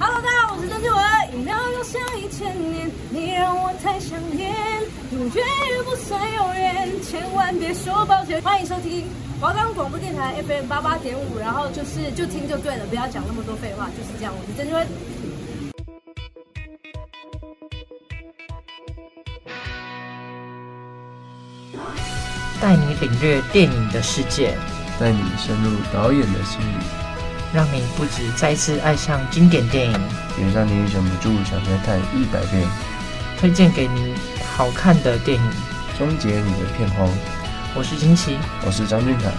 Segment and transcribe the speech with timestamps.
[0.00, 0.98] Hello，大家好，我是曾志文。
[1.34, 4.50] 一秒钟像一千年，你让我太想念，
[5.12, 5.44] 永远
[5.76, 8.40] 也不算永远，千万别说抱歉。
[8.40, 9.04] 欢迎收听
[9.38, 14.32] 华冈广播电台 FM 八八点五，然后就是就听就对了，不要讲那么多废话，就是这样。
[14.34, 14.86] 我是曾志文。
[22.58, 24.56] 带你领略电影的世界，
[24.98, 27.07] 带你深入导演的心里。
[27.52, 29.92] 让你不止再次爱上经典电影，
[30.38, 32.68] 也让你忍不住想再看一百遍。
[33.38, 34.14] 推荐给你
[34.54, 35.50] 好看的电影，
[35.96, 37.08] 终结你的片荒。
[37.74, 39.30] 我是金奇，我是张俊凯，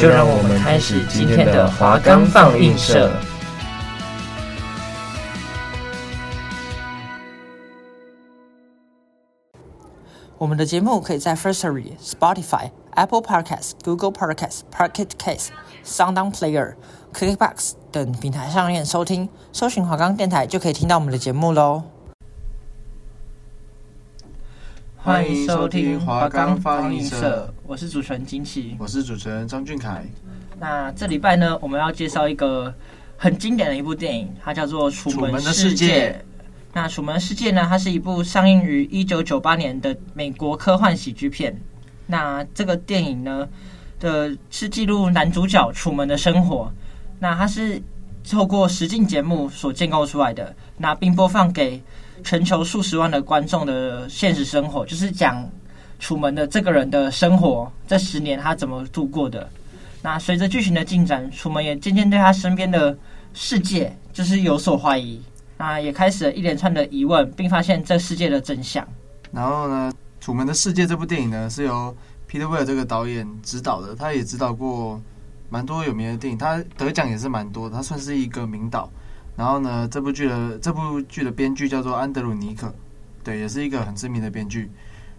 [0.00, 3.10] 就让我们开始今天的华冈放映社。
[10.38, 15.48] 我们的节目可以在 Firstory、Spotify、Apple Podcasts、Google Podcasts、Pocket Casts、
[15.84, 16.74] SoundOn Player。
[17.12, 21.84] KKBOX 等平台上面收听，搜寻华冈电台就可以听到我们的节目喽。
[24.96, 30.04] 欢迎收听华冈放映社，我是主持人金奇，我是主持人张俊凯。
[30.58, 32.74] 那这礼拜呢，我们要介绍一个
[33.16, 36.10] 很经典的一部电影，它叫做《楚门的世界》。
[36.72, 41.56] 那《楚门的世界》呢，它是一部上映于一九九八年的美国科幻喜剧片。
[42.06, 43.48] 那这个电影呢
[43.98, 46.70] 的是记录男主角楚门的生活。
[47.18, 47.80] 那它是
[48.30, 51.82] 透过实境节目所建构出来的，那并播放给
[52.22, 55.48] 全球数十万的观众的现实生活，就是讲
[55.98, 59.48] 楚门的这个人的生活，这十年他怎么度过的。
[60.02, 62.94] 那随着剧情的进展，楚门也渐渐对他身边的
[63.32, 65.22] 世界就是有所怀疑，
[65.56, 68.86] 那也开始了一连串的疑问，并发现这世界的真相。
[69.32, 69.90] 然后呢，
[70.24, 71.94] 《楚门的世界》这部电影呢，是由
[72.26, 74.98] Peter Weir 这个导演指导的，他也指导过。
[75.50, 78.90] 蛮多有名的电影，他得奖也是蛮多的，他算是一个名导。
[79.36, 82.74] 然后呢，这部剧的这部剧的编剧叫做安德鲁尼克，
[83.22, 84.70] 对，也是一个很知名的编剧。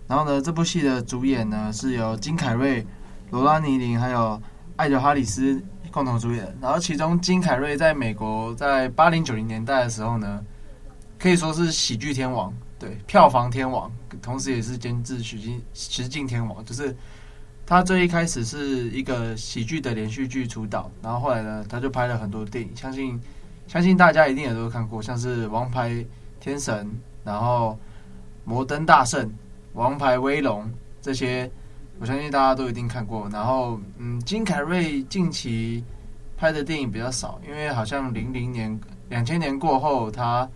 [0.08, 2.86] 然后呢，这部戏的主演呢是由金凯瑞、
[3.30, 4.42] 罗拉尼林还有
[4.76, 6.58] 艾德哈里斯共同主演。
[6.60, 10.43] 然后其中金凯瑞在美国在八零九零年代的时候呢，
[11.20, 13.89] 可以说是喜剧天王，对，票房天王，
[14.21, 16.95] 同时也是监制取经实境天王，就是。
[17.67, 23.20] 他最一开始是一个喜剧的连续剧出道，然后后来呢，他就拍了很多电影，相信
[23.67, 26.05] 相信大家一定也都看过，像是《王牌
[26.39, 26.86] 天神》，
[27.23, 27.71] 然后
[28.43, 29.25] 《摩登大圣》、
[29.73, 30.64] 《王牌威龙》
[31.02, 31.49] 这些，
[31.99, 33.27] 我相信大家都一定看过。
[33.30, 35.83] 然后，嗯，金凯瑞近期
[36.37, 40.48] 拍的电影比较少，因为好像零零年、两千年过后，他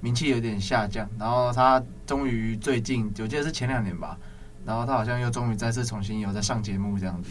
[0.00, 1.08] 名气有点下降。
[1.18, 4.18] 然后他终于最近，我记得是前两年吧。
[4.64, 7.30] 然后他好像又终于再次重新有在上节目这样子。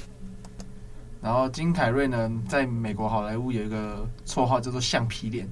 [1.21, 5.47] 然后金凯瑞呢，在美国好莱坞有一个绰号叫做“橡皮脸”，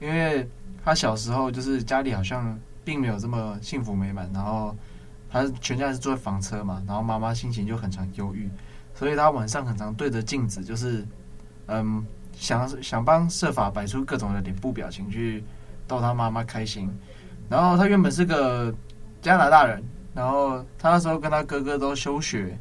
[0.00, 0.48] 因为
[0.84, 4.74] 他小时候就是家里好像并没有这么幸福美满，然后
[5.30, 8.48] 他全家是坐房车嘛，然后妈妈心情就很常忧郁，
[8.94, 11.06] 所以他晚上很常对着镜子，就是
[11.66, 15.42] 嗯，想想帮设法摆出各种的脸部表情去
[15.88, 16.88] 逗他妈妈开心。
[17.48, 18.72] 然后他原本是个
[19.20, 19.82] 加拿大人。
[20.14, 22.58] 然后他那时候跟他哥哥都休学，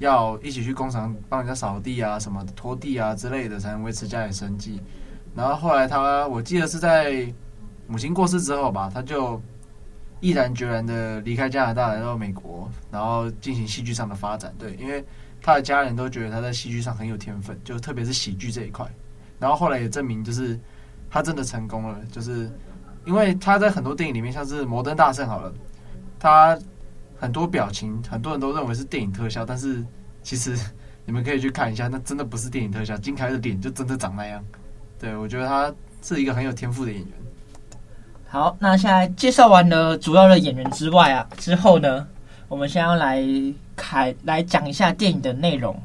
[0.00, 4.82] 要一起去工厂帮人家扫地啊、什么拖地啊之类的，才能维持家里生计。
[5.34, 7.32] 然后后来他，我记得是在
[7.86, 9.40] 母亲过世之后吧，他就
[10.20, 14.52] 毅然决然的离开加拿大，来到美国，然后进行戏剧上的发展。
[14.58, 15.02] 对，因为
[15.40, 18.86] 他的家人都觉得他在戏剧上很有天分，就特别是喜剧这一块。
[19.38, 20.60] 然后后来也证明，就是
[21.10, 22.50] 他真的成功了，就是
[23.04, 25.52] 因为他在很多电影里面，像是《摩登大圣》好了，
[26.18, 26.58] 他。
[27.22, 29.84] 很多表情，很多人都认为是电影特效，但是
[30.22, 30.58] 其实
[31.04, 32.96] 你们可以去看一下，那真的不是电影特效。
[32.96, 34.42] 金凯的脸就真的长那样。
[34.98, 37.08] 对，我觉得他是一个很有天赋的演员。
[38.26, 42.08] 好，那现在介绍完了主要的演员之外啊，之后呢，
[42.48, 43.22] 我们先要来
[43.76, 45.78] 开来讲一下电影的内容。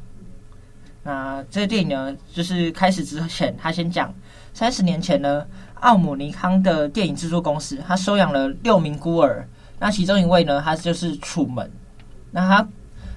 [1.04, 4.14] 那这个电影呢，就是开始之前，他先讲
[4.56, 5.46] 三十年前呢，
[5.82, 9.46] 奥姆尼康的电影制作公司，他收养了六名孤儿。
[9.78, 11.70] 那其中一位呢，他就是楚门。
[12.32, 12.68] 那他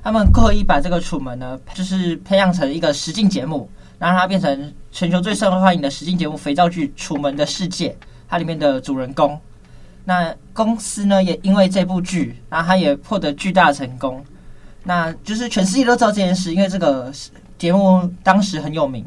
[0.02, 3.70] 他们刻意把这个楚门呢，就是培养成一个实境节目，
[4.00, 7.90] 让他变成全球最受欢迎的实境节目肥皂剧《楚门的世界》，
[8.29, 9.40] 它里面的主人公。
[10.05, 14.25] 那公司呢，也因为这部剧，然后他也获得巨大的成功。
[14.82, 17.12] 那就是全世界都知道这件事，因为这个
[17.56, 19.06] 节目当时很有名。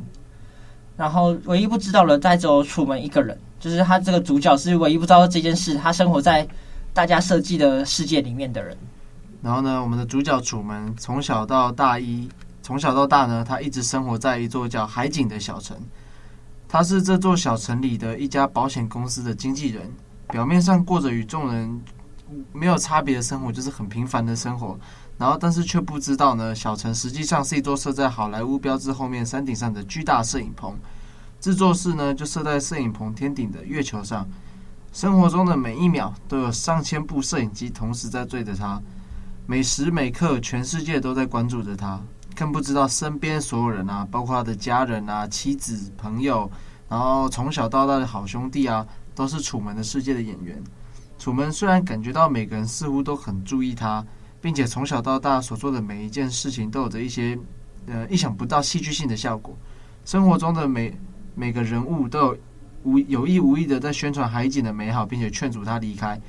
[1.02, 6.48] 然后唯一不知道的，再只有楚门一个人，就是他这个主角是唯一不知道这件事，他生活在。
[6.94, 8.78] 大家设计的世界里面的人，
[9.42, 12.28] 然后呢，我们的主角楚门从小到大一，
[12.62, 15.78] 从小到大呢，他一直生活在一座叫海景的小城。
[16.68, 19.90] 他是这座小城里的一家保险公司的经纪人，
[20.32, 21.82] 表面上过着与众人
[22.52, 24.78] 没有差别的生活，就是很平凡的生活。
[25.22, 30.76] 然后，但是却不知道呢，小城实际上是一座设在好莱坞标志后面山顶上的巨大摄影棚。
[31.40, 34.28] 制作室呢，就设在摄影棚天顶的月球上。
[34.92, 38.82] 生活中的每一秒都有上千部摄影机同时在追着他，
[39.46, 42.02] 每时每刻全世界都在关注着他，
[42.36, 46.50] 更不知道身边所有人啊，包括他的家人啊、妻子、朋友，
[46.90, 48.84] 然后从小到大的好兄弟啊，
[49.14, 50.60] 都是楚门的世界的演员。
[51.20, 54.04] 楚门虽然感觉到每个人似乎都很注意他，
[54.42, 57.38] 并且从小到大所做的每一件事情都有着一些
[57.88, 59.56] 呃意想不到戏剧性的效果，
[60.04, 60.98] 生活中的每
[61.36, 62.38] 每个人物都有。
[62.84, 66.20] 无有意无意的在宣传海景的美好，并且劝阻他离开。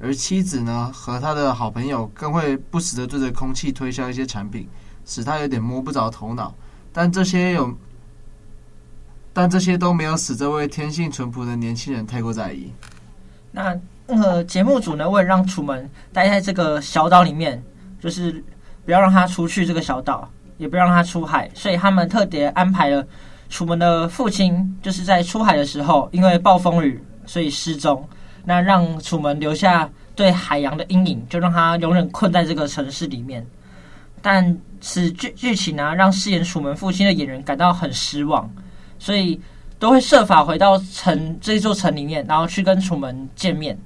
[0.00, 4.68] 而妻子呢，和他的好朋友更会不时的对着空气推销一些产品，
[5.04, 6.54] 使他有点摸不着头脑。
[6.92, 7.76] 但这些有，
[9.32, 12.70] 但这些都没有使这位天性淳朴的年轻人太过在意。
[13.50, 17.62] 那那个节目组呢，为了让楚门待在这个小岛里面，
[18.00, 18.42] 就是
[18.84, 23.04] 不要让他出去这个小岛，也不要让他出海，所以他们特别安排了。
[23.48, 28.04] 楚门的父亲就是在出海的时候，因为暴风雨，所以失踪。
[28.44, 33.44] 那让楚门留下对海洋的阴影，就让他永远困在这个城市里面。
[34.22, 38.48] 但此剧剧情呢，让饰演楚门父亲的演员感到很失望，
[38.98, 39.40] 所以
[39.78, 43.76] 都会设法回到城这座城里面，然后去跟楚门见面。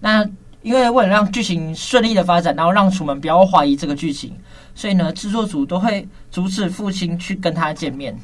[0.00, 0.28] 那
[0.62, 4.36] 因为为了让剧情顺利的发展，然后让楚门不要怀疑这个剧情，
[4.74, 8.16] 所以呢，制作组都会阻止父亲去跟他见面。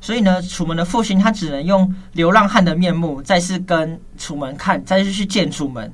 [0.00, 5.92] 所以呢，楚门的父亲他只能用流浪汉的面目再次跟楚门看，再次去见楚门。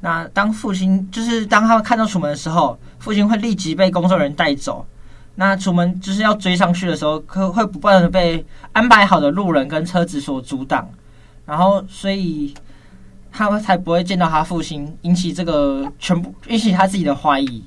[0.00, 4.84] 那当父亲就是当他们看到楚门的时候，父亲会立即被工作人员带走。
[5.34, 10.88] 那楚门就是要追上去的时候，可会不断的被安排好的路人跟车子所阻挡。
[11.44, 12.52] 然后，所以
[13.36, 17.62] 他们才不会见到他父亲，引起这个全部引起他自己的怀疑。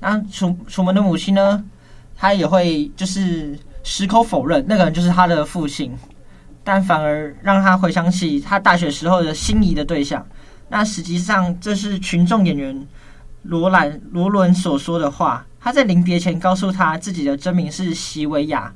[0.00, 1.62] 那楚楚门的母亲呢，
[2.16, 3.58] 他也会就是。
[3.86, 5.92] 矢口否认那个人就是他的父亲，
[6.64, 10.26] 但反而让他回想起他大学时候的心仪的对象。
[10.70, 12.88] 那实际上这是群众演员
[13.42, 15.44] 罗兰罗伦所说的话。
[15.60, 18.72] 他在临别前告诉他自己的真名是席维亚，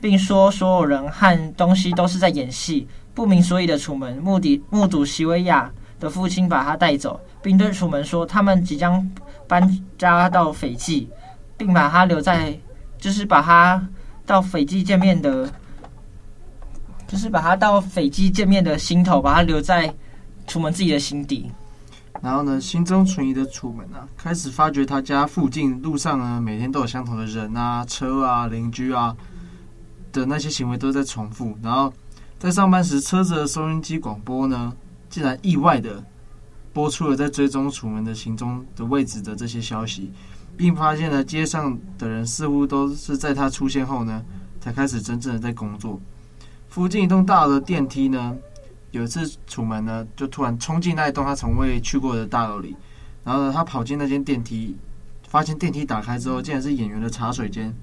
[0.00, 2.86] 并说所有人和东西都是在演戏。
[3.14, 9.08] 不明所以的楚门目的目睹席维亚的父亲把他带走，并对楚门说他们即将
[9.46, 11.08] 搬家到斐济，
[11.56, 12.58] 并把他留在，
[12.98, 13.86] 就是把他。
[14.26, 15.52] 到斐济见面的，
[17.08, 19.92] 就是把他到斐济见面的心头，把他留在
[20.46, 21.50] 楚门自己的心底。
[22.22, 29.16] 然后呢，心中存疑的楚门啊，开始发觉他家附近路上呢，每天都有相同的人啊、车啊、邻居啊
[30.12, 31.56] 的那些行为都在重复。
[31.62, 31.92] 然后
[32.38, 34.72] 在上班时，车子的收音机广播呢，
[35.08, 36.04] 竟然意外的
[36.72, 40.10] 播出了在追踪楚门的行踪的位置的这些消息。
[40.56, 44.22] 并发现呢，街上的人似乎都是在他出现后呢，
[44.60, 45.98] 才开始真正的在工作。
[46.68, 48.36] 附近一栋大楼的电梯呢，
[48.90, 52.76] 有一次楚门呢就突然冲进那一栋他从未去过的大楼里，
[53.24, 54.76] 然后呢，他跑进那间电梯，
[55.28, 57.74] 发现电梯打开之后，竟然是演员的茶水间。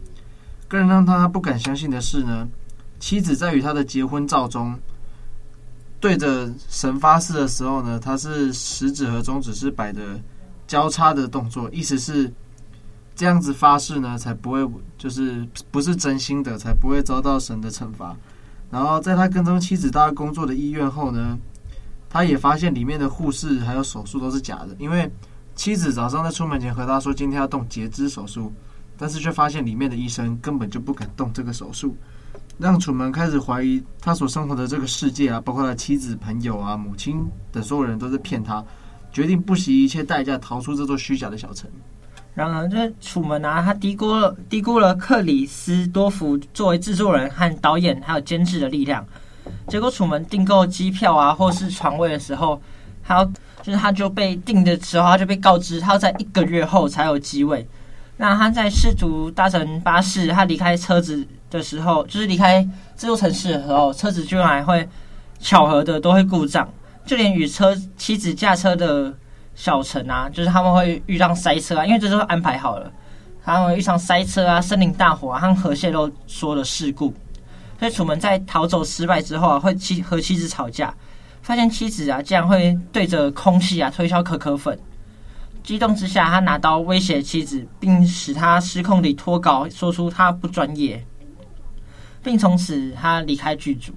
[0.67, 2.47] 更让他不敢相信的是呢，
[2.99, 4.77] 妻子在与他的结婚照中
[5.99, 10.19] 对着神发誓的时候呢，他是食指和中指是摆的
[10.67, 12.31] 交叉的动作，意思是。
[13.19, 14.59] 这样子发誓呢，才不会
[14.95, 18.15] 就是不是真心的，才不会遭到神的惩罚。
[18.69, 21.35] 然后在他跟踪妻子到工作的医院后呢，
[22.07, 25.11] 他也发现里面的护士还有手术都是假的，因为
[25.55, 28.53] 妻子早上在出门前和他说今天要动截肢手术，
[28.97, 31.95] 但是却发现里面的医生根本就不肯动这个手术，
[32.57, 38.63] 让楚门开始怀疑他所生活的这个世界啊，包括他妻子、朋友啊、母亲等所有人都在骗他，
[39.11, 41.69] 决定不惜一切代价逃出这座虚假的小城。
[42.33, 49.03] 然而，这楚门啊，他低估了低估了克里斯多夫作为制作人和导演还有监制的力量。
[49.67, 52.61] 结果，楚门订购机票啊，或是床位的时候，
[53.03, 53.25] 他
[53.63, 57.67] 就是他就被订的时候，他就被告知他要在一个月后才有机位。
[58.17, 64.87] 那他在试图搭乘巴士，他离开车子的时候，就是离开这座城市的时候，车子居然还会
[65.39, 66.67] 巧合的都会故障，
[67.05, 69.13] 就连与车妻子驾车的。
[69.57, 72.91] 小陈啊，就是他们会遇上塞车啊，因为这都安排好了。
[73.43, 77.11] 他们遇上塞车啊、森林大火啊和核泄漏说的事故。
[77.79, 80.93] 所以楚门在逃走失败之后啊，会妻和妻子吵架，
[81.41, 84.77] 发现妻子啊竟然会对着空气啊推销可可粉。
[85.67, 91.05] 激动之下，他拿刀威胁妻子，并使他失控地脱稿，说出他不专业，
[92.23, 93.91] 并从此他离开剧组。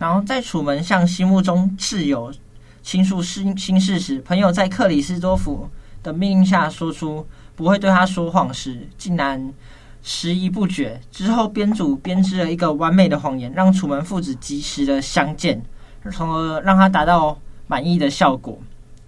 [0.00, 2.34] 然后在楚门向心目中挚友
[2.82, 5.70] 倾诉心心事时，朋友在克里斯多夫
[6.02, 9.54] 的命令下说出不会对他说谎时，竟然
[10.02, 11.00] 迟疑不决。
[11.12, 15.62] 之后编组编织了一个完美的谎言，让楚门父子及时的相见，
[16.10, 18.58] 从而让他达到满意的效果。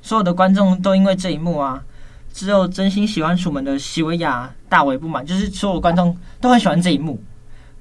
[0.02, 1.82] 所有的观众都因为这一幕啊。
[2.34, 7.22] 只有真心喜欢楚门的席维亚大为不满，就是所有观众都很喜欢这一幕，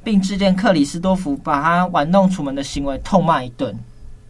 [0.03, 3.73] 并致电克里斯多福，把他玩弄楚门的行为痛骂一顿。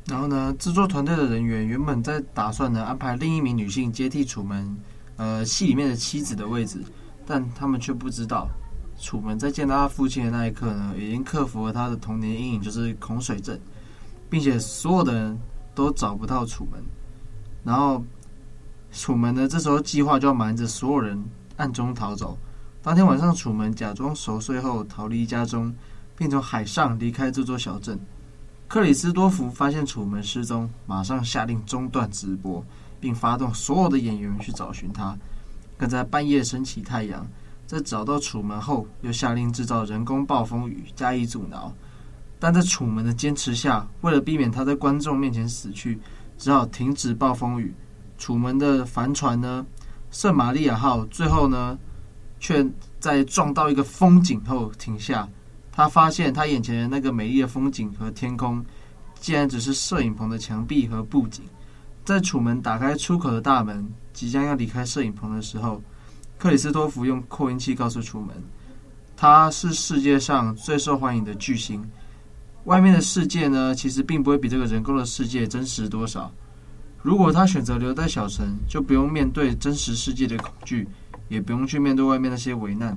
[0.06, 4.78] 然后呢，制作团队的人员原本在打算呢安排另一名女性接替楚门，
[5.18, 6.84] 呃，戏里面的妻子的位置，
[7.26, 8.48] 但他们却不知道，
[9.00, 13.60] 楚门在见到他父亲的那一刻呢，已经克服了他的童年阴影，就是恐水症，
[14.30, 15.36] 并且所有的人
[15.74, 16.80] 都找不到楚门，
[17.64, 18.04] 然后。
[18.94, 21.24] 楚门呢，这时候计划就要瞒着所有人
[21.56, 22.38] 暗中逃走。
[22.84, 25.74] 当天晚上，楚门假装熟睡后逃离家中，
[26.18, 27.98] 并从海上离开这座小镇。
[28.68, 32.62] 克里斯多福发现楚门失踪，马上下令中断直播，
[33.00, 35.18] 并发动所有的演员去找寻他。
[35.78, 37.26] 更在半夜升起太阳，
[37.66, 41.74] 在找到楚门后，又下令制造人工暴风雨加以阻挠。
[42.38, 45.98] 但在楚门的坚持下，为了避免他在观众面前死去，
[46.42, 47.72] 只好停止暴风雨。
[48.18, 49.64] 楚门的帆船呢，
[50.10, 51.78] 圣玛利亚号最后呢，
[52.40, 52.68] 却
[53.00, 55.30] 在撞到一个风景后停下。
[55.72, 58.66] 他发现他眼前的那个美丽的风景和天空，
[59.20, 61.46] 竟然只是摄影棚的墙壁和布景。
[62.04, 65.80] 在楚门打开出口的大门，即将要离开摄影棚的时候，
[66.40, 68.36] 克里斯托弗用扩音器告诉楚门，
[69.16, 71.88] 他是世界上最受欢迎的巨星。
[72.66, 76.32] 外面的世界呢，其实并不会比这个人工的世界真实多少。
[77.02, 80.88] 如果他选择留在小城，就不用面对真实世界的恐惧，
[81.28, 82.96] 也不用去面对外面那些危难。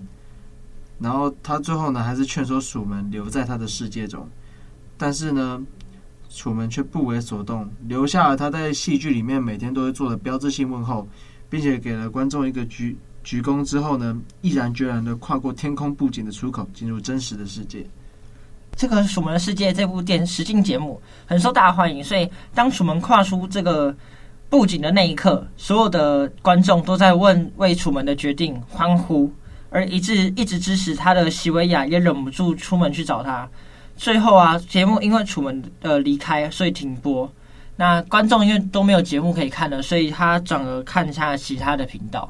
[0.98, 4.28] 然后他最后呢，还是劝说楚门留在他的世界中。
[4.98, 5.60] 但是呢，
[6.28, 11.08] 楚门却不为所动，留下了他在戏剧里面每天都会做的标志性问候，
[11.48, 17.86] 并且给了观众一个鞠鞠躬之后呢，毅然决然的跨过天空布景的出口，进入真实的世界。
[18.76, 23.94] 这个《楚门的世界》这部电实境节目很受大家欢迎，所以当楚门跨出这个
[24.48, 29.32] 布景的那一刻，所有的观众都在问为楚门的决定欢呼，
[29.70, 33.48] 而一直一直支持他的席维亚也忍不住出门去找他。
[33.96, 37.30] 最后啊，节目因为楚门的离开，所以停播。
[37.76, 42.28] 那观众因为都没有节目可以看了，所以他转而看一下其他的频道。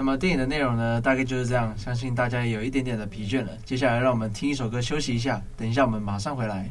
[0.00, 1.76] 那么电影的内容呢，大概就是这样。
[1.76, 3.50] 相信大家也有一点点的疲倦了。
[3.66, 5.42] 接下来，让我们听一首歌休息一下。
[5.58, 6.66] 等一下，我们马上回来。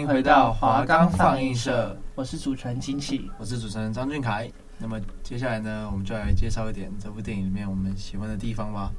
[0.00, 4.50] 迎回到华冈放映社，我是主持人金奇，我是主持人张俊凯。
[4.78, 8.90] 那么接下来呢，我们就来介绍一点这部电影里面我们喜欢的地方吧。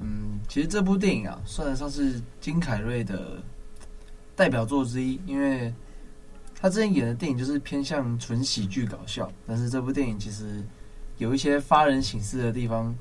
[0.00, 3.40] 嗯，其实这部电影啊，算得上是金凯瑞的
[4.34, 5.72] 代表作之一，因为
[6.60, 10.64] 他之前演的电影就是偏向纯喜剧搞笑，但是这部电影其实
[11.18, 12.92] 有一些发人省思的地方。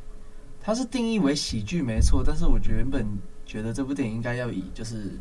[0.61, 3.05] 它是定义为喜剧没错，但是我原本
[3.43, 5.17] 觉得这部电影应该要以就是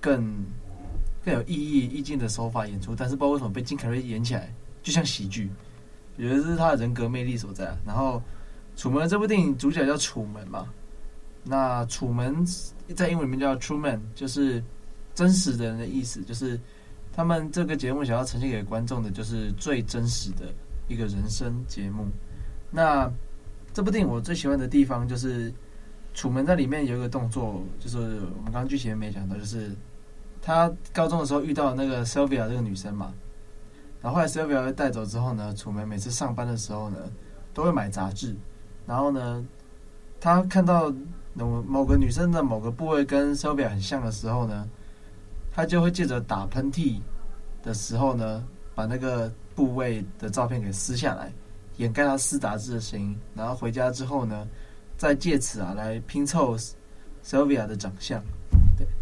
[0.00, 0.46] 更。
[1.28, 4.50] 更有意义、意境的手法演出，但是不知道为什么被金凯瑞演起来
[4.82, 5.50] 就像喜剧，
[6.16, 7.76] 我觉得这是他的人格魅力所在。
[7.84, 8.22] 然后，
[8.76, 10.66] 楚门这部电影主角叫楚门嘛，
[11.44, 12.42] 那楚门
[12.96, 14.64] 在英文里面叫 Truman，就是
[15.14, 16.58] 真实的人的意思，就是
[17.12, 20.46] 他们这个节目想要呈现给观众的，就是最真实的
[20.88, 22.06] 一个人生节目。
[22.70, 23.12] 那
[23.74, 25.52] 这部电影我最喜欢的地方就是，
[26.14, 29.76] 楚门在里面有一个动作，就是我们刚刚剧情没讲到，就是
[30.40, 33.12] 他高中的时候遇到那个 Sylvia 这个女生嘛。
[34.00, 36.96] 然后后来 Sylvia 被带走之后呢，楚门每次上班的时候呢，
[37.52, 38.36] 都会买杂志。
[38.86, 39.44] 然后呢，
[40.20, 40.92] 他看到
[41.34, 44.68] 某某个女生的某个部位跟 Sylvia 很像的时候呢，
[45.52, 47.00] 他就会借着打喷嚏
[47.62, 51.32] 的时候呢，把那个部位的照片给撕下来，
[51.76, 53.18] 掩盖他撕杂志的声音。
[53.34, 54.46] 然后回家之后呢，
[54.96, 56.56] 再借此啊来拼凑
[57.24, 58.22] Sylvia 的长相。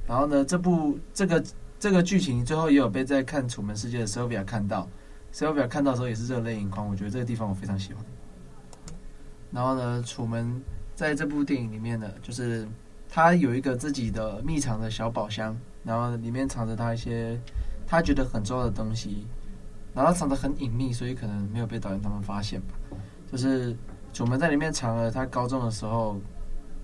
[0.07, 1.45] 然后呢，这部这个。
[1.79, 4.89] 这个剧情最后也有被在看《楚门世界》的 Sylvia 看到
[5.31, 6.89] ，Sylvia 看到的时候也是热泪盈眶。
[6.89, 8.03] 我觉得这个地方我非常喜欢。
[9.53, 10.59] 然后呢，楚门
[10.95, 12.67] 在这部电影里面呢，就是
[13.11, 17.39] 他有一个自己的秘藏的小宝箱，然后里面藏着他一些
[17.87, 19.27] 他觉得很重要的东西，
[19.93, 22.69] 然后藏得很隐秘，所以可能没有被导演他们发现吧。
[23.31, 23.77] 就是
[24.15, 26.19] 楚门在里面藏了他高中的时候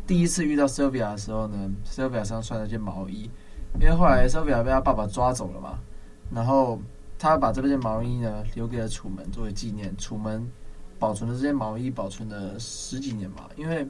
[0.07, 3.31] 第一次遇到 Sylvia 的时候呢，Sylvia 身上穿了件毛衣。
[3.81, 5.79] 因为后来 Sylvia 被他爸爸抓走了嘛，
[6.31, 6.79] 然后
[7.19, 9.97] 他把这件毛衣呢留给了楚门作为纪念。
[9.97, 10.47] 楚门
[10.99, 13.49] 保存了这件毛衣，保存了十几年嘛。
[13.57, 13.87] 因为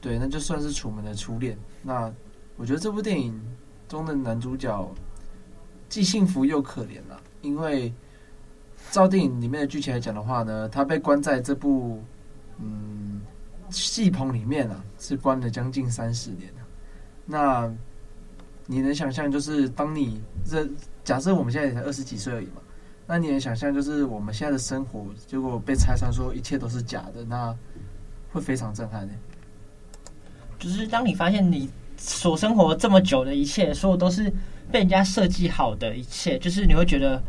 [0.00, 1.56] 对，那就算是楚门的初恋。
[1.80, 2.12] 那
[2.56, 3.40] 我觉得这部电影
[3.88, 4.92] 中的男主角
[5.88, 7.92] 既幸福又可怜了，因为
[8.90, 12.02] 照电影里面的剧情来讲的话呢，他被关在这部
[12.58, 13.01] 嗯
[13.72, 16.48] 戏棚里面啊，是关了将近三十年。
[17.24, 17.72] 那
[18.66, 20.68] 你能想象，就是当你这
[21.02, 22.62] 假设我们现在才二十几岁而已嘛，
[23.06, 27.54] 那你能想象，就是我们现在的生活，结果被拆穿说一切都是假的，那
[28.30, 29.12] 会非常震撼的。
[30.58, 34.32] 就是当你发现你所生活这么久的一切，所有都是
[34.70, 37.22] 被人家设计好的一切，就是你会觉得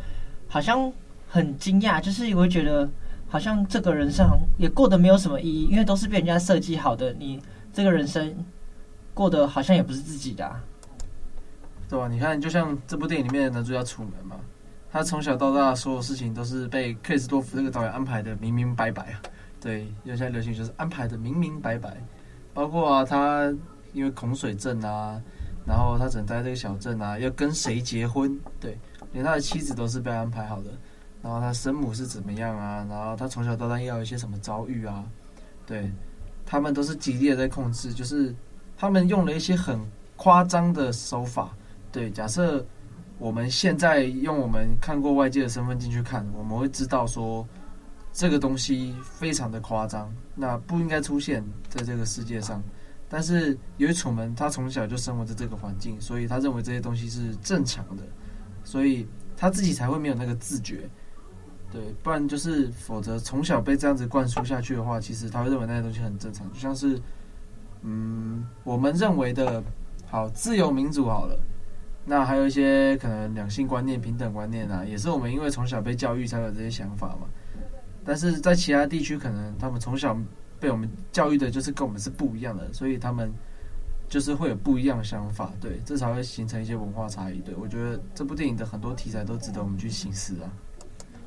[0.47, 0.91] 好像
[1.27, 2.87] 很惊讶，就是你会觉得
[3.33, 7.41] 好像这个人生也过得没有什么意义，因为都是被人家设计好的，你
[7.73, 8.45] 这个人生
[9.11, 10.55] 过得好像也不是自己的。
[11.89, 12.07] 对吧？
[12.07, 14.35] 你看，就像这部电影里面的男主角楚门嘛，
[14.91, 19.21] 他从小到大所有事情都是被克里斯多夫这个导演安排的明明白白啊。
[19.59, 21.97] 对，因为现在流行就是安排的明明白白，
[22.53, 23.51] 包括啊，他
[23.93, 25.19] 因为恐水症啊，
[25.65, 28.39] 然后他只能在这个小镇啊，要跟谁结婚？
[28.59, 28.77] 对，
[29.11, 30.69] 连他的妻子都是被安排好的。
[31.23, 32.85] 然后他生母是怎么样啊？
[32.89, 35.05] 然后他从小到大要有一些什么遭遇啊？
[35.65, 35.89] 对，
[36.45, 38.35] 他们都是极力的在控制，就是
[38.77, 39.79] 他们用了一些很
[40.17, 41.55] 夸张的手法。
[41.93, 42.63] 对，假设
[43.17, 47.47] 我们现在用我们看过外界的身份进去看，我们会知道说
[48.11, 52.61] 这个东西非常的夸张，那不应该出现在这个世界上。
[53.07, 58.03] 但是由于楚门他从小就生活在这个环境，所以他认为这些东西是正常的，
[58.65, 59.07] 所以
[59.37, 60.89] 他自己才会没有那个自觉。
[61.73, 67.01] 对，不然就是否则从小被这样子灌输下去的话，其实他会认为那些东西很正常，就像是
[67.81, 69.63] 嗯，我们认为的
[70.05, 71.35] 好自由民主好了。
[72.05, 77.27] 那还有一些可能两性观念、平等观念啊，也是我们因为从小被教育才有这些想法嘛。
[78.05, 80.15] 但是在其他地区，可能他们从小
[80.59, 83.33] 被我们教育的就是跟我们是不一样的，所以他们
[84.07, 87.39] 就是会有不一样的想法，对，这才会形成一些文化差异。
[87.39, 90.51] 对，我觉得这部电影的很多题材都值得我们去醒思啊。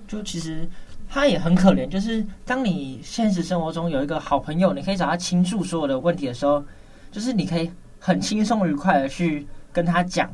[0.06, 0.68] 就其实
[1.08, 6.64] 他也很可怜，就是当你现实生活中有一个好朋友，你可以找他倾诉所有的问题的时候，
[7.10, 10.30] 就是你可以很轻松愉快的去跟他讲。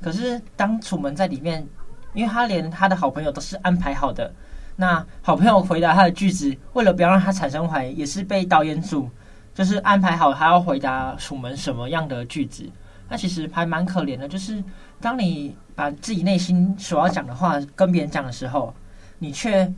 [0.00, 1.66] 可是，当楚门在里面，
[2.14, 4.32] 因为他连他的好朋友都是安排好的，
[4.76, 9.10] 那好朋友回答他的句子，为了不要让他产生怀疑，也是被导演组
[9.52, 12.64] 就是安排好，他要回答楚门什么样的句子。
[13.08, 14.62] 那其实还蛮可怜的，就是
[15.00, 18.72] 当你把自己内心所要讲的话跟别人讲的时候，
[19.18, 19.72] 你却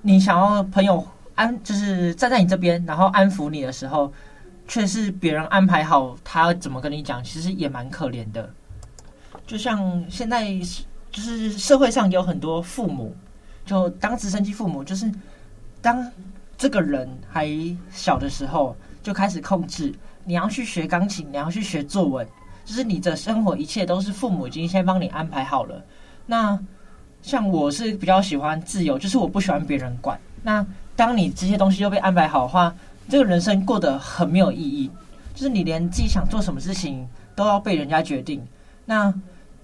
[0.00, 4.12] 你想要朋友安，就是站在你这边，然后安抚你的时候，
[4.68, 8.48] 却是别人安排好他怎么跟你讲，其实也蛮可怜的。
[9.46, 10.46] 就像现在，
[11.10, 13.14] 就是社会上有很多父母，
[13.64, 15.10] 就当直升机父母，就是
[15.80, 16.10] 当
[16.56, 17.48] 这个人还
[17.90, 19.92] 小的时候就开始控制，
[20.24, 22.26] 你要去学钢琴，你要去学作文，
[22.64, 25.84] 就是你的生活一切都是父母已经先帮你安排好了。
[26.24, 26.58] 那
[27.22, 30.18] 像我是比较喜欢自由，就是我不喜欢别人管。
[30.42, 32.74] 那当你这些东西都被安排好的话，
[33.08, 34.90] 这个人生过得很没有意义，
[35.34, 38.42] 就是你连自己想做什么事情都要被人家决定。
[38.84, 39.12] 那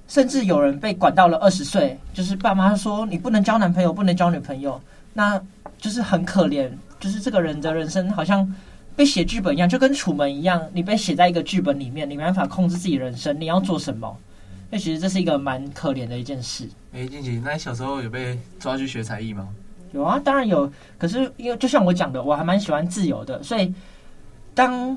[0.06, 4.80] 甚至有人被管到了二十岁，就是爸妈说你不能交男朋友，不能交女朋友。
[5.12, 5.40] 那
[5.78, 8.54] 就是很可怜，就是这个人的人生好像
[8.94, 14.16] 被写剧本一样，就跟楚门一样，你被写在一个剧本里面，你没办法控制自己人生，你要做什么？
[14.70, 16.68] 那其实这是一个蛮可怜的一件事。
[16.92, 19.48] 哎，静静，那你小时候有被抓去学才艺吗？
[19.92, 20.70] 有啊，当然有。
[20.98, 23.72] 可是因为就像我讲的，我还蛮喜欢自由的，所以
[24.54, 24.96] 当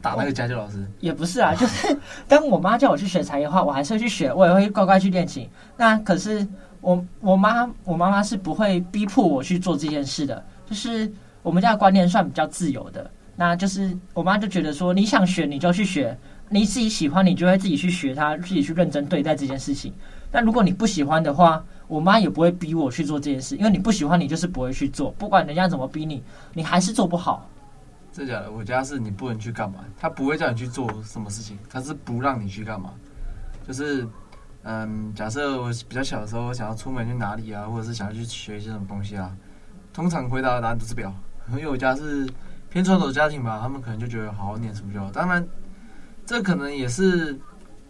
[0.00, 1.94] 打那个家教老师也不是啊， 就是
[2.26, 5.46] 当我妈叫我去学才艺的话，我还是会去学，我也会乖乖去练琴。
[5.76, 6.46] 那可是
[6.80, 13.10] 我我妈我妈妈是不会逼迫我去做这件事的，就是我们家的观念算比较自由的。
[13.40, 16.14] 那就是我妈就觉得说，你想学你就去学，
[16.50, 19.94] 你自己喜欢你就会自己去学它，自己去认真对待这件事情。
[20.30, 25.10] 但如果你不喜欢的话，我妈也不会逼我去做这件事，因为你不喜欢，你就是不会去做。
[25.12, 26.22] 不管人家怎么逼你，
[26.52, 27.48] 你还是做不好。
[28.12, 28.52] 真假的？
[28.52, 32.92] 我家是你不能去干嘛，他不会叫你去做什么事情，他是不让你去干嘛。
[33.66, 34.06] 就是，
[34.64, 39.34] 嗯，假设我比较小的时候，我想要出门去哪里啊，或者是想要去学一些什么东西啊，
[39.94, 41.10] 通常回答的答案都是表。
[41.52, 42.28] 因为我家是
[42.70, 45.10] 偏传统家庭吧，他们可能就觉得好好念书就好。
[45.10, 45.46] 当然，
[46.24, 47.38] 这可能也是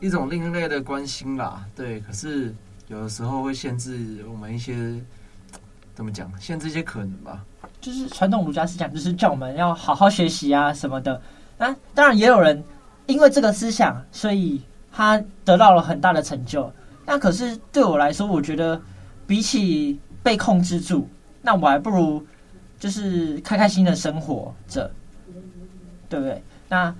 [0.00, 1.64] 一种另类的关心啦。
[1.76, 2.54] 对，可是。
[2.88, 5.00] 有的时候会限制我们一些，
[5.94, 6.28] 怎么讲？
[6.40, 7.44] 限制一些可能吧。
[7.80, 11.22] 就是传统儒家思想，就是叫我们要好好学习啊什么的。
[11.56, 12.64] 那当然也有人
[13.06, 16.68] 因为这个思想，所以他得到了很大的成就。
[17.06, 18.82] 那可是对我来说，我觉得
[19.24, 21.08] 比起被控制住，
[21.42, 22.26] 那我还不如
[22.80, 24.90] 就是开开心的生活着，
[26.08, 26.42] 对不对？
[26.68, 26.92] 那。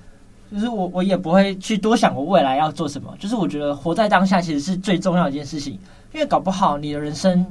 [0.53, 3.15] 就是我，我也不会去多想我未来要做什么。
[3.21, 5.75] 就是我觉得活在当下其实是最重要的一件事情，
[6.13, 7.47] 因为搞不好你的人生，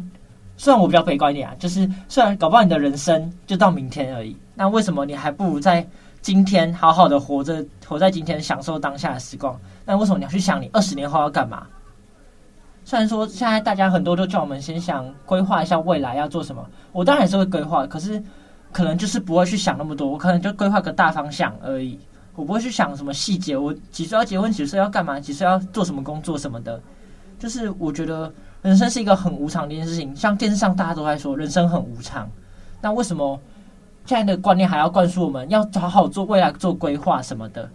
[0.57, 5.87] 虽然我比较悲观一点啊，就是虽然搞不好你的人生就到明天而已，那为什么你还不如在
[6.21, 9.57] 今天好好的活着，活在今天，享受当下的时光？
[9.85, 11.65] 那为什么你要去想你二十年后要干嘛？
[12.89, 18.19] 虽然说现在大家很多都叫我们先想规划一下未来要做什么，我当然也是会规划，可是
[18.71, 21.99] 可能就是不会去想那么多，我可能就规划个大方向而已。
[22.34, 26.82] 我不会去想什么细节，我几岁要结婚，几岁要干嘛，几岁要做什么工作什么的。
[27.38, 32.28] 就是我觉得人生是一个很无常的一件事情，像电视上大家都在说人生很无常，
[32.82, 33.39] 那为什么
[34.08, 37.69] 现在的观念还要灌输我们要好好做未来做规划什么的？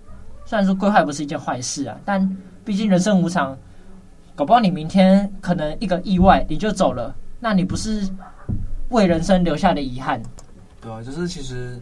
[0.44, 3.56] 虽然说规划不是一件坏事啊，但毕竟人生无常，
[4.34, 8.08] 搞不好你明天可能一个意外你就走了，那你不是
[8.88, 10.22] 为人生留下的遗憾？
[10.80, 11.80] 对啊，就是其实。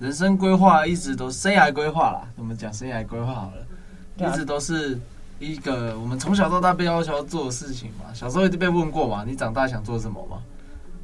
[0.00, 4.98] 人生规划一直都生涯规划啦，我们讲生涯规划好了，一直都是
[5.38, 8.12] 一个我们从小到大被要求要做的事情嘛。
[8.12, 10.38] 小时候一定被问过嘛，你长大想做什么嘛？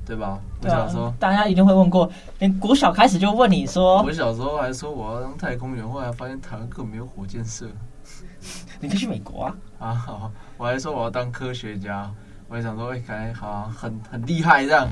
[0.05, 0.41] 对吧？
[0.65, 7.69] 我小时候大家一定会问过，连国小开始就问你说，我小时候还说我要当太空员，后来发现台湾根本没有火箭社，
[8.81, 9.55] 你可以去美国啊！
[9.79, 12.13] 啊好，我还说我要当科学家，
[12.49, 14.87] 我还想说，哎，感觉好像很很厉害这样，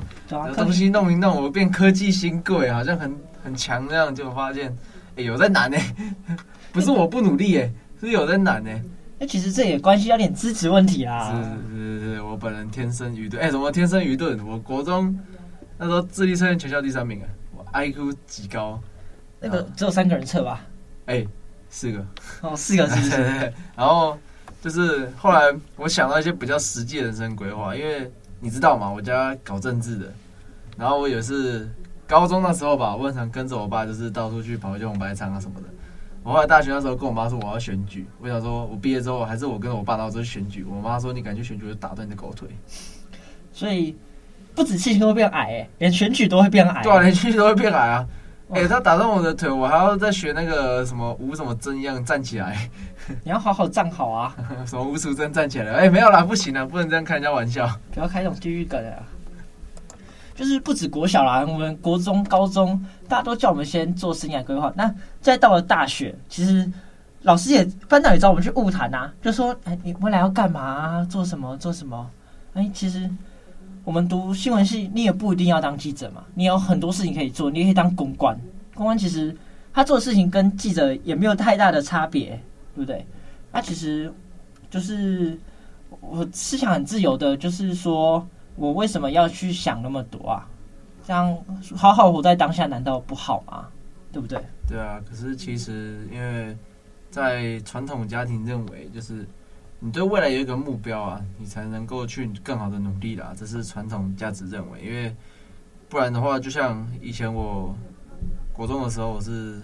[0.55, 3.15] 东西弄一弄，我变科技新贵，好像很。
[3.43, 4.69] 很强，这样就发现，
[5.11, 5.77] 哎、欸，有在难呢，
[6.73, 8.69] 不是我不努力，哎，是有在难呢。
[9.17, 11.31] 那其实这也关系到点资质问题啦。
[11.31, 14.37] 是是是是，我本人天生愚钝，哎、欸，怎么天生愚钝？
[14.45, 15.17] 我国中
[15.77, 18.77] 那时候智力测验全校第三名啊，我 IQ 极高。
[19.39, 20.59] 那个只有三个人测吧？
[21.05, 21.27] 哎、欸，
[21.69, 22.05] 四个。
[22.41, 23.53] 哦，四个是不是？
[23.77, 24.17] 然后
[24.61, 30.05] 就是后来我想到一些比较实际的人生规划，因为你知道嘛，我家搞政治的，
[30.77, 31.69] 然后我也是。
[32.09, 35.67] 高中那时候吧，我很常跟着我爸，就是到处去跑一些红白场啊什么的。
[36.23, 40.63] 我后来大学那时候跟我妈说我要选举，我想说我毕业之后还是我跟着我爸到处选举。
[40.63, 42.47] 我妈说，你敢去选举，我就打断你的狗腿。
[43.51, 43.93] 所以
[44.55, 46.81] 不止气都会变矮，哎，连选举都会变矮。
[46.81, 48.07] 对啊，连选举都会变矮啊！
[48.49, 52.69] 哎、欸，他打断我的腿，我还要再学那个什么无什么真一样站起来。
[53.23, 54.35] 你要好好站好啊！
[54.65, 55.73] 什么无数真站起来？
[55.73, 57.67] 哎、欸，没有啦，不行啦，不能这样开人家玩笑。
[57.93, 59.03] 不要开这种地狱梗啊！
[60.33, 64.71] 就是不止国小啦，我们国中、高中，大家都叫我们先做生涯规划。
[64.75, 66.71] 那再到了大学，其实
[67.23, 71.03] 老师也班长也找我们去物谈呐，就说：“哎，你未来要干嘛啊？
[71.09, 71.57] 做什么？
[71.57, 72.09] 做什么？”
[72.53, 73.09] 哎，其实
[73.87, 78.37] 我们读新闻系，你也不一定要当记者嘛，你有很多事情可以做，你也可以当公关。
[78.75, 79.33] 公关其实
[79.73, 82.31] 他做的事情跟记者也没有太大的差别，
[82.75, 83.07] 对不对？
[83.49, 84.13] 那其实
[84.69, 85.39] 就是
[86.01, 88.27] 我思想很自由的，就是说。
[88.57, 90.49] 我为什么要去想那么多啊？
[91.05, 91.37] 这样
[91.75, 93.67] 好好活在当下，难道不好吗？
[94.11, 94.43] 对不对？
[94.67, 94.99] 对啊。
[95.07, 96.57] 可是其实，因为
[97.11, 99.27] 在传统家庭认为，就是
[99.79, 103.33] 你对未来有一个目标啊，你才能够去更好的努力啦。
[103.37, 104.81] 这是传统价值认为。
[104.81, 105.15] 因为
[105.87, 107.75] 不然的话，就像以前我
[108.53, 109.61] 国中的时候，我是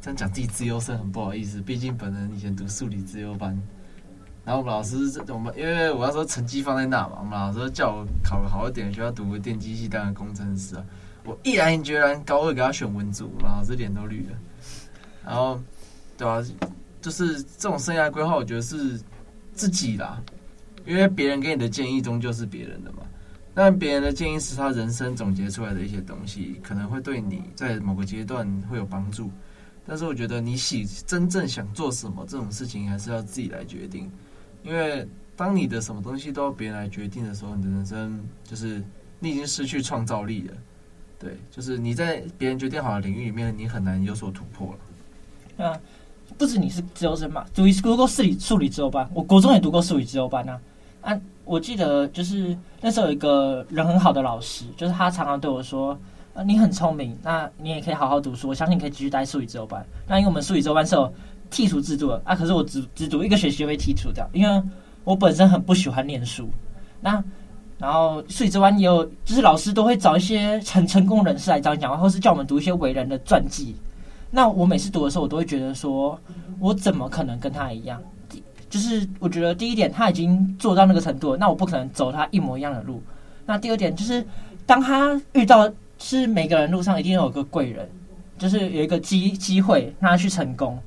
[0.00, 3.60] 这样讲自己资优生很不好意思，毕竟本人以前读数理资优班。
[4.44, 4.96] 然后我们老师，
[5.28, 10.82] 我们因为我要说成绩放在那嘛，我们老师叫我考个好一点的学校，读个电机系当个工程师啊。
[11.24, 14.38] 我毅然决然高二给他选文组，老师脸都绿了。
[15.22, 15.60] 然后，
[16.16, 16.42] 对啊，
[17.02, 18.98] 就是这种生涯规划，我觉得是
[19.58, 20.22] 自己啦，
[20.86, 22.98] 因为别人给你的建议终究是别人的嘛。
[23.52, 29.32] 但别人的建议是他人生总结出来的一些东西，可能会对你在某个阶段会有帮助。
[29.84, 34.08] 但是我觉得你喜真正想做什么这种事情，还是要自己来决定。
[34.62, 38.80] 因为当你的什么东西都要别人来决定的时候，你的人生就是
[39.18, 40.54] 你已经失去创造力了。
[41.18, 45.66] 对，就是你在别人决定好的领域里面，你很难有所突破了。
[45.66, 45.80] 啊，
[46.36, 50.60] 不止你是自由生嘛，读一读过数理数理自由班，我国中也读过数理自由班啊。
[51.00, 55.98] 啊，我记得就是那时候有一个人很好的老师，就是他常常对我说
[56.34, 61.12] ：“啊，你很聪明，那你也可以好好读书，我相信你可以继续待数理自由班。”那因为我们数理自由班是有
[61.50, 64.62] 剔除制度的啊，可是我只只读一个学期就被剔除掉，因为
[65.04, 66.48] 我本身很不喜欢念书。
[67.00, 67.22] 那
[67.78, 73.76] 然后数理资优班也有，就是老师都会找一些很成功人士来找你讲话，或是叫我们读一些伟人的传记。
[74.30, 76.18] 那我每次读的时候，我都会觉得说，
[76.58, 78.02] 我怎么可能跟他一样？
[78.68, 83.02] 就是我觉得第一点，他已经做到那个程度了，那我不可能走他一模一样的路。
[83.46, 84.22] 那第二点就是，
[84.66, 87.88] 当他遇到，是每个人路上一定有个贵人，
[88.36, 90.78] 就是有一个机机会让他去成功。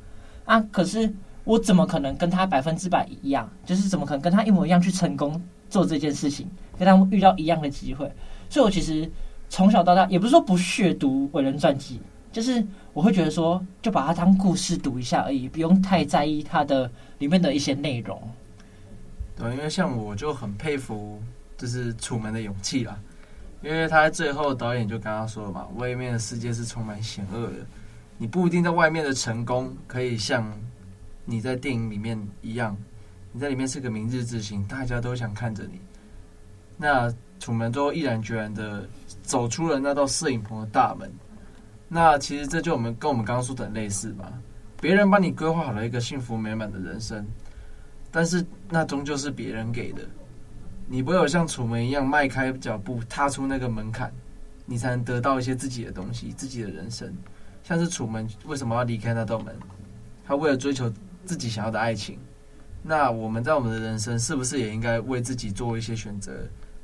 [0.45, 0.60] 啊！
[0.71, 1.12] 可是
[1.43, 3.49] 我怎么可能跟他百分之百一样？
[3.65, 8.12] 就是怎么可能跟他一模一样去成功做这件事情，跟他遇到一样的机会？
[8.49, 9.10] 所以，我其实
[9.49, 12.01] 从小到大，也不是说不屑读伟人传记，
[12.32, 18.21] 就是我会觉得说，就把它当故事读一下而已，不用太在意它的里面的一些内容。
[19.36, 21.21] 对，因为像我就很佩服，
[21.58, 22.99] 就是楚门的勇气啦，
[23.63, 27.54] 因为他在最后导演就刚刚说了嘛，外面的世界是充满险恶的。
[28.17, 30.45] 你不一定在外面的成功可以像
[31.25, 32.77] 你在电影里面一样，
[33.32, 35.80] 你在里面是个明日之星，大家都想看着你。
[36.77, 38.88] 那楚门都毅然决然的
[39.23, 41.12] 走出了那道摄影棚的大门。
[41.93, 44.32] 那其实这就我们跟我们刚刚说的类似吧？
[44.80, 47.27] 别人帮你规划好了一个幸福美满的人生，
[48.10, 50.01] 但是那终究是别人给的。
[50.88, 54.10] 你唯有像楚门一样迈开脚步踏出那个门槛，
[54.65, 57.13] 你才能得到一些自己的东西，自己的人生。
[57.62, 59.54] 像是楚门为什么要离开那道门？
[60.25, 60.89] 他为了追求
[61.25, 62.17] 自己想要的爱情。
[62.82, 66.32] 那我们在我们的人生，是不是也应该为自己做一些选择，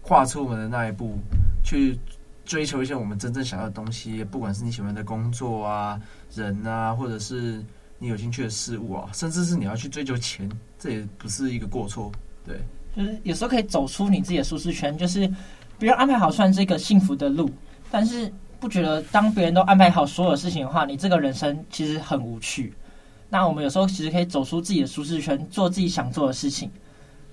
[0.02, 1.18] 跨出我们的那一步，
[1.64, 1.98] 去
[2.48, 4.24] 追求一些我们真正想要的东西？
[4.24, 6.02] 不管是你喜欢的工作啊、
[6.34, 7.64] 人啊，或者是
[8.00, 12.12] 你有兴趣的事物啊，甚至是你要去追求钱，这也不是一个过错。
[12.44, 12.60] 对，
[12.96, 15.32] 就是有时候可以走出你自己的舒适圈，就是
[15.78, 17.48] 别人安排好算是一个幸福的路，
[17.92, 18.34] 但是。
[18.60, 22.74] 不觉得当别人都安排好所有事情的话，你这个人生其实很无趣。
[23.30, 26.72] 那我们有时候其实可以走出自己的舒适圈，做自己想做的事情。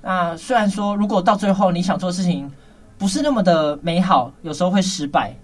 [0.02, 2.52] 那虽然说，如果到最后你想做的事情
[3.04, 5.36] 不是那么的美好，有时候会失败。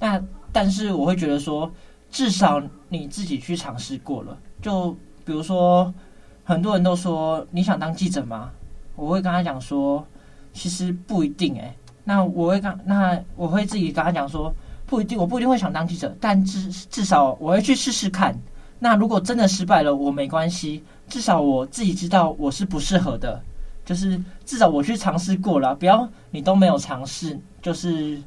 [0.00, 1.70] 那但是我会觉得说，
[2.10, 4.36] 至少你自己去尝试过了。
[4.60, 4.90] 就
[5.24, 5.94] 比如说，
[6.42, 8.50] 很多人都说你想当记者吗？
[8.96, 10.04] 我会跟他讲说，
[10.52, 11.72] 其实不一定欸。
[12.02, 14.52] 那我会跟那我会自己跟他讲说。
[14.84, 18.36] 不一定，我不一定会想当记者，但至至少我会去试试看。
[18.80, 23.40] 那如果真的失败了，我没关系，至少我自己知道我是不适合的。
[23.84, 28.20] 就是至少我去尝试过了，不要你都没有尝试，就是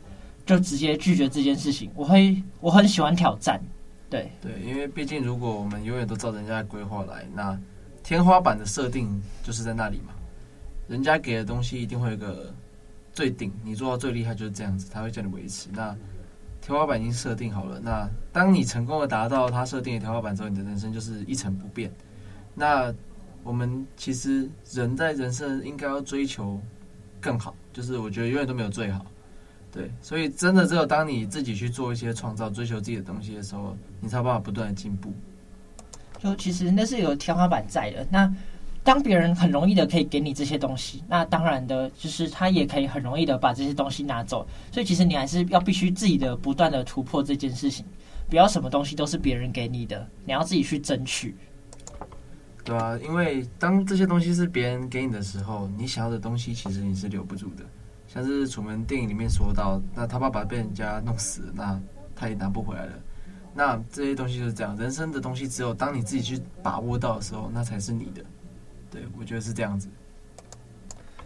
[0.45, 1.89] 就直接拒绝这件事情。
[1.95, 3.61] 我会我很喜欢挑战，
[4.09, 7.59] 对对，因为毕竟如果我们永远都照人家的规划来，那
[8.03, 10.13] 天花板的设定就是在那里嘛。
[10.87, 12.53] 人家给的东西一定会有个
[13.11, 15.95] 最顶，你做到最厉害就是这样子，他会叫你维持那。
[16.59, 21.89] 天花板已经设定好了，那当你成功的达到他设定的天花板之后，你的人生就是一成不变。
[22.53, 22.93] 那
[23.47, 26.59] 我们其实人在人生应该要追求
[27.21, 29.05] 更好，就是我觉得永远都没有最好。
[29.71, 35.13] 对，所以真的只有当你自己去做一些创造、追求自己的东西的时候，你才有办法不断的进步。
[36.19, 38.05] 就其实那是有天花板在的。
[38.11, 38.29] 那
[38.83, 44.45] 当别人很容易的可以给你这些东西，那当然的就是他也可以很容易的把这些东西拿走。
[44.73, 47.85] 所以其实你还是要必须自己的不断的突破这件事情，
[48.29, 51.33] 不要什么东西都是别人给你的，你要自己去争取。
[52.67, 57.63] 对啊，因为当这些东西是别人给你的时候，你想要的东西其实你是留不住的。
[58.09, 61.79] 像是楚门电影里面说到，那他爸爸被人家弄死了，那
[62.13, 62.91] 他也拿不回来了。
[63.53, 68.21] 那这些东西就是这样，人生的东西只有当你自己去把握到的时候，那才是你的。
[68.91, 69.87] 对，我觉得是这样子。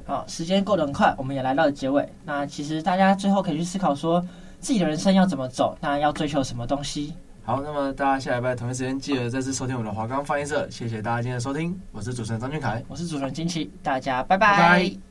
[0.06, 2.08] 好，时间过得很快，我们也来到了结尾。
[2.24, 4.24] 那其实大家最后可以去思考说，
[4.60, 5.76] 自己的人生要怎么走？
[5.82, 7.16] 那要追求什么东西？
[7.44, 14.58] 好，那么大家下礼拜同一时间记得再次收听我们的华冈放映社，谢谢大家今天的收听，我是主持人张俊凯，我是主持人金奇，大家拜拜。
[14.58, 15.11] 拜拜